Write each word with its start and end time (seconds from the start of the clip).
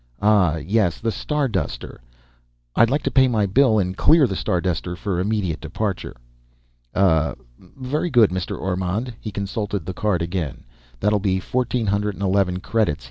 "Ah, 0.19 0.55
yes, 0.55 0.97
the 0.99 1.11
Starduster." 1.11 1.99
"I'd 2.75 2.89
like 2.89 3.03
to 3.03 3.11
pay 3.11 3.27
my 3.27 3.45
bill 3.45 3.77
and 3.77 3.95
clear 3.95 4.25
the 4.25 4.35
Starduster 4.35 4.95
for 4.97 5.19
immediate 5.19 5.61
departure." 5.61 6.15
"Uh, 6.95 7.35
very 7.59 8.09
good, 8.09 8.31
Mr. 8.31 8.57
Ormond." 8.59 9.13
He 9.19 9.29
consulted 9.29 9.85
the 9.85 9.93
card 9.93 10.23
again. 10.23 10.63
"That'll 11.01 11.19
be 11.19 11.39
fourteen 11.39 11.85
hundred 11.85 12.15
and 12.15 12.23
eleven 12.23 12.61
credits." 12.61 12.99